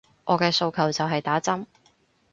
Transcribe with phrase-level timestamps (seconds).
[0.25, 1.67] 我嘅訴求就係打針